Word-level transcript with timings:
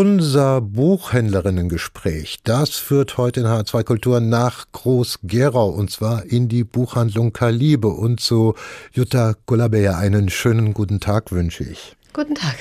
Unser 0.00 0.60
Buchhändlerinnengespräch, 0.60 2.38
das 2.44 2.76
führt 2.76 3.16
heute 3.16 3.40
in 3.40 3.46
H2 3.46 3.82
Kultur 3.82 4.20
nach 4.20 4.66
Groß-Gerau 4.70 5.70
und 5.70 5.90
zwar 5.90 6.24
in 6.24 6.48
die 6.48 6.62
Buchhandlung 6.62 7.32
Kalibe 7.32 7.88
und 7.88 8.20
zu 8.20 8.54
Jutta 8.92 9.34
Gulabeer. 9.46 9.98
Einen 9.98 10.28
schönen 10.28 10.72
guten 10.72 11.00
Tag 11.00 11.32
wünsche 11.32 11.64
ich. 11.64 11.96
Guten 12.12 12.36
Tag. 12.36 12.54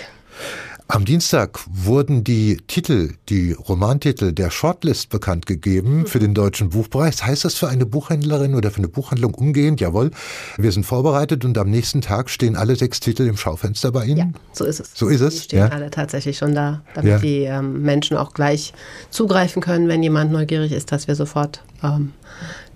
Am 0.89 1.03
Dienstag 1.03 1.59
wurden 1.69 2.23
die 2.23 2.61
Titel, 2.67 3.15
die 3.27 3.51
Romantitel 3.51 4.31
der 4.31 4.49
Shortlist 4.49 5.09
bekannt 5.09 5.45
gegeben 5.45 6.05
für 6.07 6.19
den 6.19 6.33
Deutschen 6.33 6.69
Buchpreis. 6.69 7.25
Heißt 7.25 7.43
das 7.43 7.55
für 7.55 7.67
eine 7.67 7.85
Buchhändlerin 7.85 8.55
oder 8.55 8.71
für 8.71 8.77
eine 8.77 8.87
Buchhandlung 8.87 9.33
umgehend? 9.33 9.81
Jawohl, 9.81 10.11
wir 10.57 10.71
sind 10.71 10.85
vorbereitet 10.85 11.43
und 11.43 11.57
am 11.57 11.69
nächsten 11.69 11.99
Tag 11.99 12.29
stehen 12.29 12.55
alle 12.55 12.77
sechs 12.77 13.01
Titel 13.01 13.23
im 13.23 13.35
Schaufenster 13.35 13.91
bei 13.91 14.05
Ihnen? 14.05 14.17
Ja, 14.17 14.39
so 14.53 14.63
ist 14.63 14.79
es. 14.79 14.91
So 14.95 15.09
ist 15.09 15.19
es? 15.19 15.33
Die 15.35 15.43
stehen 15.43 15.59
ja. 15.59 15.67
alle 15.67 15.91
tatsächlich 15.91 16.37
schon 16.37 16.55
da, 16.55 16.81
damit 16.93 17.11
Ja. 17.11 17.19
die 17.19 17.41
ähm, 17.41 17.81
Menschen 17.81 18.15
auch 18.15 18.33
gleich 18.33 18.73
zugreifen 19.09 19.61
können, 19.61 19.89
wenn 19.89 20.01
jemand 20.01 20.31
neugierig 20.31 20.71
ist, 20.71 20.93
dass 20.93 21.09
wir 21.09 21.15
sofort 21.15 21.63
ähm, 21.83 22.13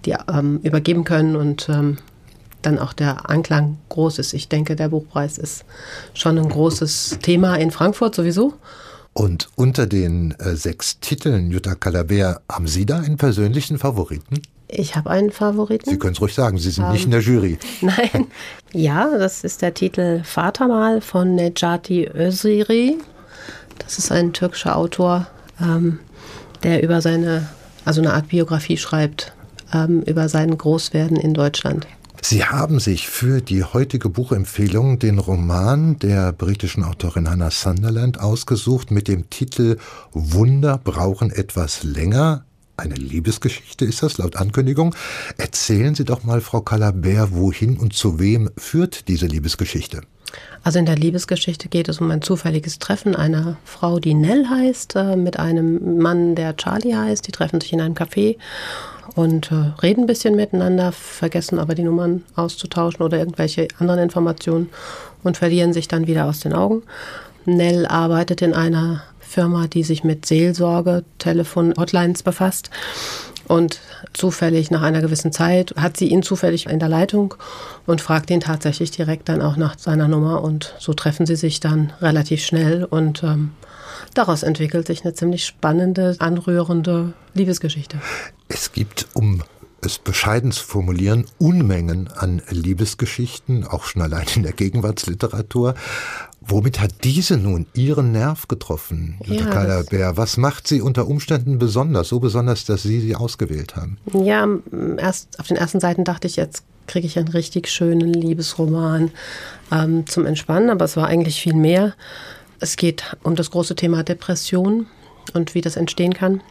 die 0.05 0.15
ähm, 0.29 0.59
übergeben 0.63 1.05
können 1.05 1.37
und 1.37 1.69
ähm, 1.69 1.97
dann 2.61 2.79
auch 2.79 2.93
der 2.93 3.29
Anklang 3.29 3.77
groß 3.89 4.19
ist. 4.19 4.33
Ich 4.33 4.47
denke, 4.49 4.75
der 4.75 4.89
Buchpreis 4.89 5.37
ist 5.37 5.65
schon 6.13 6.37
ein 6.37 6.49
großes 6.49 7.19
Thema 7.21 7.55
in 7.55 7.71
Frankfurt 7.71 8.15
sowieso. 8.15 8.53
Und 9.13 9.49
unter 9.55 9.87
den 9.87 10.31
äh, 10.39 10.55
sechs 10.55 10.99
Titeln, 10.99 11.51
Jutta 11.51 11.75
Calaber, 11.75 12.41
haben 12.49 12.67
Sie 12.67 12.85
da 12.85 12.99
einen 12.99 13.17
persönlichen 13.17 13.77
Favoriten? 13.77 14.41
Ich 14.69 14.95
habe 14.95 15.09
einen 15.09 15.31
Favoriten. 15.31 15.89
Sie 15.89 15.99
können 15.99 16.13
es 16.13 16.21
ruhig 16.21 16.33
sagen, 16.33 16.57
Sie 16.57 16.71
sind 16.71 16.89
nicht 16.91 17.03
in 17.03 17.11
der 17.11 17.19
Jury. 17.19 17.59
Nein. 17.81 18.27
Ja, 18.71 19.17
das 19.17 19.43
ist 19.43 19.61
der 19.61 19.73
Titel 19.73 20.23
Vatermal 20.23 21.01
von 21.01 21.35
Necati 21.35 22.07
Öziri. 22.07 22.97
Das 23.79 23.97
ist 23.97 24.13
ein 24.13 24.31
türkischer 24.31 24.77
Autor, 24.77 25.27
ähm, 25.59 25.99
der 26.63 26.81
über 26.83 27.01
seine, 27.01 27.49
also 27.83 27.99
eine 27.99 28.13
Art 28.13 28.29
Biografie 28.29 28.77
schreibt, 28.77 29.33
ähm, 29.73 30.03
über 30.03 30.29
sein 30.29 30.57
Großwerden 30.57 31.17
in 31.17 31.33
Deutschland. 31.33 31.85
Sie 32.23 32.45
haben 32.45 32.79
sich 32.79 33.09
für 33.09 33.41
die 33.41 33.63
heutige 33.63 34.07
Buchempfehlung 34.07 34.99
den 34.99 35.17
Roman 35.17 35.97
der 35.97 36.31
britischen 36.31 36.83
Autorin 36.83 37.27
Hannah 37.27 37.49
Sunderland 37.49 38.19
ausgesucht 38.19 38.91
mit 38.91 39.07
dem 39.07 39.29
Titel 39.31 39.77
Wunder 40.11 40.77
brauchen 40.77 41.31
etwas 41.31 41.83
länger. 41.83 42.45
Eine 42.77 42.95
Liebesgeschichte 42.95 43.85
ist 43.85 44.03
das 44.03 44.19
laut 44.19 44.35
Ankündigung. 44.35 44.95
Erzählen 45.37 45.95
Sie 45.95 46.05
doch 46.05 46.23
mal, 46.23 46.41
Frau 46.41 46.61
Calabert, 46.61 47.31
wohin 47.33 47.77
und 47.77 47.93
zu 47.93 48.19
wem 48.19 48.51
führt 48.55 49.07
diese 49.07 49.25
Liebesgeschichte? 49.25 50.01
Also 50.63 50.79
in 50.79 50.85
der 50.85 50.95
Liebesgeschichte 50.95 51.69
geht 51.69 51.89
es 51.89 51.99
um 51.99 52.11
ein 52.11 52.21
zufälliges 52.21 52.79
Treffen 52.79 53.15
einer 53.15 53.57
Frau, 53.65 53.99
die 53.99 54.13
Nell 54.13 54.47
heißt, 54.47 54.95
äh, 54.95 55.15
mit 55.15 55.39
einem 55.39 55.97
Mann, 55.97 56.35
der 56.35 56.55
Charlie 56.55 56.95
heißt. 56.95 57.27
Die 57.27 57.31
treffen 57.31 57.59
sich 57.61 57.73
in 57.73 57.81
einem 57.81 57.95
Café 57.95 58.37
und 59.15 59.51
äh, 59.51 59.55
reden 59.81 60.03
ein 60.03 60.07
bisschen 60.07 60.35
miteinander, 60.35 60.91
vergessen 60.91 61.59
aber 61.59 61.75
die 61.75 61.83
Nummern 61.83 62.23
auszutauschen 62.35 63.01
oder 63.01 63.17
irgendwelche 63.17 63.67
anderen 63.79 64.01
Informationen 64.01 64.69
und 65.23 65.37
verlieren 65.37 65.73
sich 65.73 65.87
dann 65.87 66.07
wieder 66.07 66.25
aus 66.25 66.39
den 66.39 66.53
Augen. 66.53 66.83
Nell 67.45 67.87
arbeitet 67.87 68.41
in 68.41 68.53
einer 68.53 69.03
Firma, 69.19 69.67
die 69.67 69.83
sich 69.83 70.03
mit 70.03 70.25
Seelsorge, 70.25 71.03
Telefon-Hotlines 71.17 72.21
befasst. 72.21 72.69
Und 73.51 73.81
zufällig 74.13 74.71
nach 74.71 74.81
einer 74.81 75.01
gewissen 75.01 75.33
Zeit 75.33 75.73
hat 75.75 75.97
sie 75.97 76.07
ihn 76.07 76.23
zufällig 76.23 76.67
in 76.67 76.79
der 76.79 76.87
Leitung 76.87 77.35
und 77.85 77.99
fragt 77.99 78.29
ihn 78.29 78.39
tatsächlich 78.39 78.91
direkt 78.91 79.27
dann 79.27 79.41
auch 79.41 79.57
nach 79.57 79.77
seiner 79.77 80.07
Nummer. 80.07 80.41
Und 80.41 80.73
so 80.79 80.93
treffen 80.93 81.25
sie 81.25 81.35
sich 81.35 81.59
dann 81.59 81.91
relativ 81.99 82.45
schnell. 82.45 82.85
Und 82.85 83.23
ähm, 83.23 83.51
daraus 84.13 84.43
entwickelt 84.43 84.87
sich 84.87 85.03
eine 85.03 85.15
ziemlich 85.15 85.45
spannende, 85.45 86.15
anrührende 86.19 87.11
Liebesgeschichte. 87.33 87.97
Es 88.47 88.71
gibt, 88.71 89.09
um 89.15 89.43
es 89.81 89.99
bescheiden 89.99 90.53
zu 90.53 90.63
formulieren, 90.63 91.25
Unmengen 91.37 92.07
an 92.07 92.41
Liebesgeschichten, 92.47 93.67
auch 93.67 93.83
schon 93.83 94.01
allein 94.01 94.27
in 94.33 94.43
der 94.43 94.53
Gegenwartsliteratur. 94.53 95.75
Womit 96.43 96.79
hat 96.79 97.03
diese 97.03 97.37
nun 97.37 97.67
Ihren 97.75 98.11
Nerv 98.11 98.47
getroffen, 98.47 99.19
Jutta 99.23 99.45
Ja, 99.45 99.49
Calabert? 99.51 100.17
Was 100.17 100.37
macht 100.37 100.67
sie 100.67 100.81
unter 100.81 101.07
Umständen 101.07 101.59
besonders, 101.59 102.09
so 102.09 102.19
besonders, 102.19 102.65
dass 102.65 102.81
Sie 102.81 102.99
sie 102.99 103.15
ausgewählt 103.15 103.75
haben? 103.75 103.99
Ja, 104.11 104.47
erst 104.97 105.39
auf 105.39 105.47
den 105.47 105.57
ersten 105.57 105.79
Seiten 105.79 106.03
dachte 106.03 106.27
ich, 106.27 106.37
jetzt 106.37 106.63
kriege 106.87 107.05
ich 107.05 107.17
einen 107.19 107.27
richtig 107.27 107.69
schönen 107.69 108.11
Liebesroman 108.11 109.11
ähm, 109.71 110.07
zum 110.07 110.25
Entspannen, 110.25 110.71
aber 110.71 110.83
es 110.85 110.97
war 110.97 111.05
eigentlich 111.05 111.39
viel 111.39 111.53
mehr. 111.53 111.93
Es 112.59 112.75
geht 112.75 113.15
um 113.21 113.35
das 113.35 113.51
große 113.51 113.75
Thema 113.75 114.03
Depression 114.03 114.87
und 115.33 115.53
wie 115.53 115.61
das 115.61 115.75
entstehen 115.75 116.13
kann. 116.13 116.41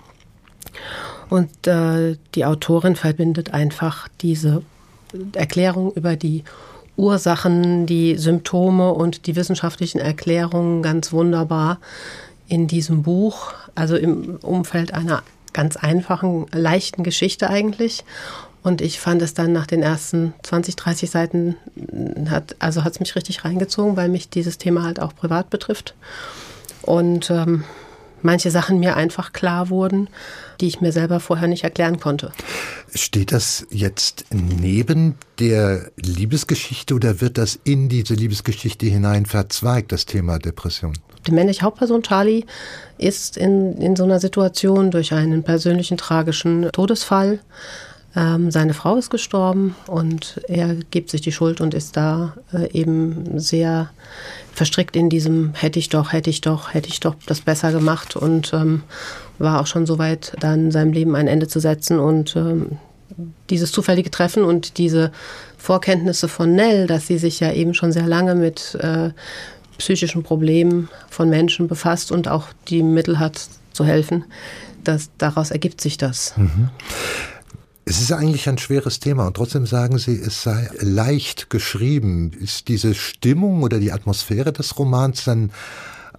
Und 1.31 1.67
äh, 1.67 2.17
die 2.37 2.45
Autorin 2.45 2.95
verbindet 2.95 3.53
einfach 3.53 4.09
diese 4.21 4.62
Erklärung 5.34 5.93
über 5.95 6.17
die 6.17 6.45
Ursachen, 6.97 7.87
die 7.87 8.17
Symptome 8.17 8.93
und 8.93 9.27
die 9.27 9.37
wissenschaftlichen 9.37 9.99
Erklärungen 9.99 10.83
ganz 10.83 11.12
wunderbar 11.12 11.78
in 12.49 12.67
diesem 12.67 13.03
Buch, 13.03 13.53
also 13.75 13.97
im 13.97 14.37
Umfeld 14.37 14.93
einer 14.93 15.23
ganz 15.53 15.77
einfachen, 15.77 16.47
leichten 16.53 17.03
Geschichte 17.03 17.49
eigentlich. 17.49 18.05
Und 18.62 18.83
ich 18.83 19.01
fand 19.01 19.23
es 19.23 19.33
dann 19.33 19.53
nach 19.53 19.67
den 19.67 19.83
ersten 19.83 20.34
20, 20.43 20.77
30 20.77 21.11
Seiten, 21.11 21.56
hat, 22.28 22.56
also 22.59 22.84
hat 22.84 22.93
es 22.93 23.01
mich 23.01 23.17
richtig 23.17 23.45
reingezogen, 23.45 23.97
weil 23.97 24.09
mich 24.09 24.28
dieses 24.28 24.59
Thema 24.59 24.83
halt 24.83 25.01
auch 25.01 25.15
privat 25.15 25.49
betrifft. 25.49 25.95
Und 26.83 27.31
ähm, 27.31 27.65
manche 28.23 28.51
Sachen 28.51 28.81
mir 28.81 28.97
einfach 28.97 29.33
klar 29.33 29.71
wurden, 29.71 30.09
die 30.61 30.69
ich 30.69 30.81
mir 30.81 30.93
selber 30.93 31.21
vorher 31.21 31.49
nicht 31.49 31.65
erklären 31.65 32.01
konnte. 32.01 32.33
Steht 32.95 33.33
das 33.33 33.67
jetzt 33.71 34.25
neben 34.31 35.17
der 35.39 35.91
Liebesgeschichte 35.97 36.95
oder 36.95 37.21
wird 37.21 37.39
das 37.39 37.59
in 37.65 37.89
diese 37.89 38.15
Liebesgeschichte 38.15 38.87
hinein 38.87 39.27
verzweigt, 39.27 39.93
das 39.93 40.07
Thema 40.07 40.39
Depression? 40.39 40.95
Die 41.27 41.33
männliche 41.33 41.63
Hauptperson 41.63 42.03
Charlie 42.03 42.45
ist 42.99 43.37
in, 43.37 43.77
in 43.81 43.97
so 43.97 44.05
einer 44.05 44.21
Situation 44.21 44.91
durch 44.91 45.13
einen 45.13 45.43
persönlichen 45.43 45.97
tragischen 45.97 46.71
Todesfall. 46.73 47.41
Ähm, 48.16 48.50
seine 48.50 48.75
Frau 48.75 48.97
ist 48.97 49.10
gestorben 49.10 49.76
und 49.87 50.41
er 50.48 50.75
gibt 50.75 51.10
sich 51.10 51.21
die 51.21 51.32
Schuld 51.32 51.60
und 51.60 51.75
ist 51.75 51.97
da 51.97 52.34
äh, 52.53 52.71
eben 52.72 53.38
sehr 53.38 53.91
verstrickt 54.53 54.97
in 54.97 55.09
diesem 55.09 55.54
hätte 55.54 55.78
ich 55.78 55.91
doch, 55.91 56.12
hätte 56.12 56.28
ich 56.28 56.41
doch, 56.41 56.75
hätte 56.75 56.88
ich 56.88 56.98
doch 57.00 57.15
das 57.26 57.41
besser 57.41 57.71
gemacht 57.71 58.16
und 58.16 58.53
ähm, 58.53 58.82
war 59.38 59.60
auch 59.60 59.66
schon 59.66 59.87
so 59.87 59.98
weit, 59.98 60.32
dann 60.41 60.72
seinem 60.72 60.93
Leben 60.93 61.15
ein 61.15 61.28
Ende 61.28 61.47
zu 61.47 61.60
setzen 61.60 62.00
und 62.00 62.34
ähm, 62.34 62.78
dieses 63.48 63.71
zufällige 63.71 64.10
Treffen 64.10 64.44
und 64.44 64.78
diese 64.78 65.12
Vorkenntnisse 65.56 66.28
von 66.28 66.54
Nell, 66.54 66.87
dass 66.87 67.06
sie 67.06 67.19
sich 67.19 67.38
ja 67.41 67.53
eben 67.53 67.75
schon 67.75 67.92
sehr 67.92 68.06
lange 68.06 68.34
mit 68.34 68.77
äh, 68.81 69.10
psychischen 69.78 70.22
Problemen 70.22 70.88
von 71.09 71.31
Menschen 71.31 71.69
befasst 71.69 72.12
und 72.12 72.28
auch 72.28 72.48
die 72.69 72.82
Mittel 72.82 73.19
hat 73.19 73.48
zu 73.72 73.84
helfen, 73.84 74.25
das, 74.84 75.10
daraus 75.19 75.50
ergibt 75.50 75.81
sich 75.81 75.97
das. 75.97 76.34
Es 77.91 78.01
ist 78.01 78.12
eigentlich 78.12 78.49
ein 78.49 78.56
schweres 78.56 79.01
Thema 79.01 79.27
und 79.27 79.34
trotzdem 79.34 79.67
sagen 79.67 79.99
Sie, 79.99 80.15
es 80.15 80.45
sei 80.45 80.71
leicht 80.78 81.51
geschrieben. 81.51 82.31
Ist 82.41 82.69
diese 82.69 82.95
Stimmung 82.95 83.65
oder 83.65 83.81
die 83.81 83.91
Atmosphäre 83.91 84.53
des 84.53 84.78
Romans 84.78 85.25
dann 85.25 85.51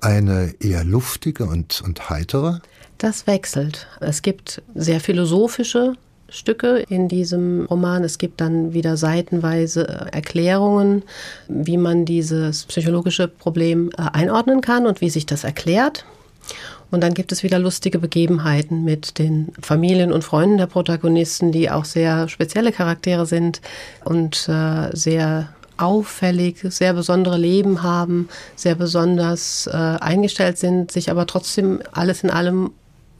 eine 0.01 0.53
eher 0.59 0.83
luftige 0.83 1.45
und, 1.45 1.81
und 1.81 2.09
heitere? 2.09 2.59
Das 2.97 3.25
wechselt. 3.25 3.87
Es 4.01 4.21
gibt 4.21 4.61
sehr 4.75 4.99
philosophische 4.99 5.93
Stücke 6.27 6.79
in 6.89 7.07
diesem 7.07 7.67
Roman. 7.67 8.03
Es 8.03 8.17
gibt 8.17 8.41
dann 8.41 8.73
wieder 8.73 8.97
seitenweise 8.97 9.87
Erklärungen, 10.11 11.03
wie 11.47 11.77
man 11.77 12.03
dieses 12.03 12.65
psychologische 12.65 13.29
Problem 13.29 13.91
äh, 13.97 14.01
einordnen 14.11 14.59
kann 14.59 14.85
und 14.85 14.99
wie 14.99 15.09
sich 15.09 15.25
das 15.25 15.45
erklärt. 15.45 16.03
Und 16.91 17.01
dann 17.01 17.13
gibt 17.13 17.31
es 17.31 17.43
wieder 17.43 17.59
lustige 17.59 17.99
Begebenheiten 17.99 18.83
mit 18.83 19.17
den 19.17 19.53
Familien 19.61 20.11
und 20.11 20.23
Freunden 20.23 20.57
der 20.57 20.67
Protagonisten, 20.67 21.51
die 21.51 21.69
auch 21.69 21.85
sehr 21.85 22.27
spezielle 22.27 22.71
Charaktere 22.71 23.25
sind 23.25 23.61
und 24.03 24.47
äh, 24.49 24.89
sehr 24.95 25.49
auffällig, 25.77 26.59
sehr 26.63 26.93
besondere 26.93 27.37
Leben 27.37 27.81
haben, 27.81 28.29
sehr 28.55 28.75
besonders 28.75 29.67
äh, 29.67 29.71
eingestellt 29.75 30.57
sind, 30.57 30.91
sich 30.91 31.09
aber 31.09 31.25
trotzdem 31.25 31.81
alles 31.91 32.23
in 32.23 32.29
allem 32.29 32.71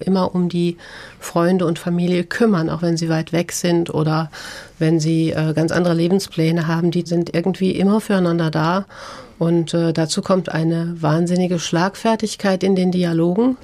immer 0.02 0.36
um 0.36 0.50
die 0.50 0.78
Freunde 1.20 1.66
und 1.66 1.80
Familie 1.80 2.24
kümmern, 2.24 2.70
auch 2.70 2.82
wenn 2.82 2.98
sie 2.98 3.10
weit 3.10 3.32
weg 3.34 3.52
sind 3.52 3.94
oder 3.94 4.32
wenn 4.80 5.00
sie 5.00 5.32
äh, 5.32 5.54
ganz 5.54 5.72
andere 5.72 5.94
Lebenspläne 5.94 6.68
haben. 6.68 6.92
Die 6.92 7.06
sind 7.06 7.34
irgendwie 7.34 7.72
immer 7.72 8.02
füreinander 8.02 8.52
da. 8.52 8.86
Und 9.40 9.74
äh, 9.74 9.92
dazu 9.94 10.22
kommt 10.22 10.50
eine 10.50 11.02
wahnsinnige 11.02 11.60
Schlagfertigkeit 11.60 12.64
in 12.64 12.76
den 12.76 12.92
Dialogen, 12.92 13.58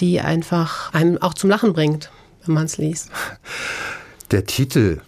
die 0.00 0.20
einfach 0.20 0.92
einem 0.92 1.16
auch 1.22 1.34
zum 1.34 1.48
Lachen 1.50 1.72
bringt, 1.72 2.10
wenn 2.44 2.54
man 2.54 2.66
es 2.66 2.78
liest. 2.78 3.10
Der 4.30 4.44
Titel 4.44 5.00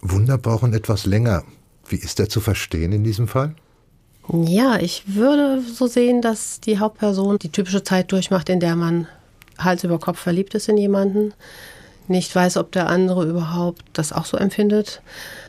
Wunder 0.00 0.36
brauchen 0.36 0.74
etwas 0.74 1.06
länger. 1.06 1.44
Wie 1.88 1.96
ist 1.96 2.18
der 2.18 2.28
zu 2.28 2.40
verstehen 2.40 2.92
in 2.92 3.04
diesem 3.04 3.28
Fall? 3.28 3.54
Ja, 4.32 4.78
ich 4.78 5.04
würde 5.06 5.60
so 5.60 5.86
sehen, 5.86 6.22
dass 6.22 6.60
die 6.60 6.78
Hauptperson 6.78 7.38
die 7.38 7.50
typische 7.50 7.82
Zeit 7.82 8.10
durchmacht, 8.12 8.48
in 8.48 8.60
der 8.60 8.74
man 8.74 9.06
Hals 9.58 9.84
über 9.84 9.98
Kopf 9.98 10.18
verliebt 10.18 10.54
ist 10.54 10.68
in 10.68 10.76
jemanden, 10.76 11.32
nicht 12.06 12.34
weiß, 12.34 12.58
ob 12.58 12.72
der 12.72 12.88
andere 12.88 13.24
überhaupt 13.24 13.82
das 13.94 14.12
auch 14.12 14.26
so 14.26 14.36
empfindet. 14.36 15.00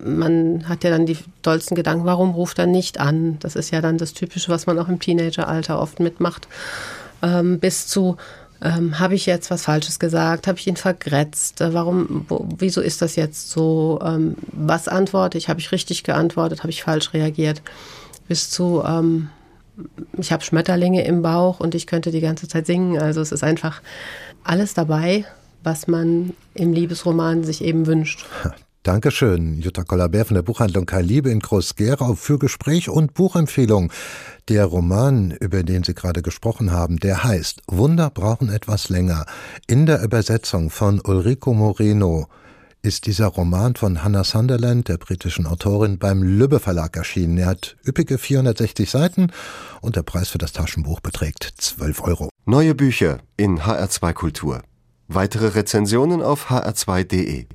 Man 0.01 0.69
hat 0.69 0.83
ja 0.83 0.89
dann 0.89 1.05
die 1.05 1.17
dollsten 1.41 1.75
Gedanken, 1.75 2.05
warum 2.05 2.31
ruft 2.31 2.59
er 2.59 2.65
nicht 2.65 2.99
an? 2.99 3.37
Das 3.39 3.55
ist 3.55 3.71
ja 3.71 3.81
dann 3.81 3.97
das 3.97 4.13
Typische, 4.13 4.49
was 4.49 4.65
man 4.65 4.79
auch 4.79 4.87
im 4.87 4.99
Teenageralter 4.99 5.79
oft 5.79 5.99
mitmacht. 5.99 6.47
Ähm, 7.21 7.59
bis 7.59 7.87
zu, 7.87 8.15
ähm, 8.61 8.99
habe 8.99 9.15
ich 9.15 9.25
jetzt 9.25 9.51
was 9.51 9.63
Falsches 9.63 9.99
gesagt? 9.99 10.47
Habe 10.47 10.57
ich 10.57 10.67
ihn 10.67 10.77
vergrätzt? 10.77 11.59
Äh, 11.59 11.73
warum, 11.73 12.25
wo, 12.29 12.47
wieso 12.57 12.79
ist 12.79 13.01
das 13.01 13.17
jetzt 13.17 13.51
so? 13.51 13.99
Ähm, 14.03 14.35
was 14.53 14.87
antworte 14.87 15.37
ich? 15.37 15.49
Habe 15.49 15.59
ich 15.59 15.71
richtig 15.71 16.03
geantwortet? 16.03 16.59
Habe 16.59 16.71
ich 16.71 16.83
falsch 16.83 17.13
reagiert? 17.13 17.61
Bis 18.27 18.49
zu, 18.49 18.81
ähm, 18.85 19.29
ich 20.18 20.31
habe 20.31 20.44
Schmetterlinge 20.44 21.06
im 21.06 21.22
Bauch 21.22 21.60
und 21.60 21.75
ich 21.75 21.88
könnte 21.88 22.12
die 22.12 22.22
ganze 22.22 22.48
Zeit 22.48 22.66
singen. 22.66 23.00
Also 23.00 23.22
es 23.22 23.31
ist 23.31 23.44
einfach 23.44 23.81
alles 24.44 24.74
dabei, 24.74 25.25
was 25.63 25.88
man 25.88 26.33
im 26.54 26.74
Liebesroman 26.74 27.44
sich 27.44 27.63
eben 27.63 27.88
wünscht. 27.88 28.25
Dankeschön, 28.83 29.60
Jutta 29.62 29.83
Kollabert 29.83 30.27
von 30.27 30.36
der 30.36 30.44
Buchhandlung 30.44 30.86
Kai 30.86 31.01
Liebe 31.01 31.31
in 31.31 31.39
Groß-Gerau 31.39 32.13
für 32.13 32.38
Gespräch 32.38 32.88
und 32.88 33.16
Buchempfehlung. 33.16 33.92
Der 34.48 34.66
Roman, 34.66 35.31
über 35.31 35.63
den 35.63 35.83
Sie 35.83 35.95
gerade 35.95 36.22
gesprochen 36.22 36.72
haben, 36.72 36.98
der 36.98 37.24
heißt 37.24 37.63
Wunder 37.68 38.12
brauchen 38.12 38.50
etwas 38.50 38.89
länger. 38.89 39.25
In 39.66 39.88
der 39.88 40.04
Übersetzung 40.04 40.69
von 40.69 41.01
Ulrico 41.04 41.56
Moreno 41.56 42.27
ist 42.85 43.07
dieser 43.07 43.27
Roman 43.27 43.75
von 43.75 44.03
Hannah 44.03 44.23
Sunderland, 44.23 44.87
der 44.87 44.97
britischen 44.97 45.47
Autorin, 45.47 45.97
beim 45.97 46.21
Lübbe 46.21 46.59
Verlag 46.59 46.95
erschienen. 46.95 47.37
Er 47.39 47.47
hat 47.47 47.75
üppige 47.85 48.17
460 48.17 48.89
Seiten 48.89 49.31
und 49.81 49.95
der 49.95 50.03
Preis 50.03 50.29
für 50.29 50.37
das 50.37 50.53
Taschenbuch 50.53 50.99
beträgt 50.99 51.51
12 51.57 52.03
Euro. 52.03 52.29
Neue 52.45 52.75
Bücher 52.75 53.17
in 53.37 53.59
HR2 53.59 54.13
Kultur. 54.13 54.61
Weitere 55.07 55.47
Rezensionen 55.47 56.21
auf 56.21 56.49
hr2.de 56.49 57.43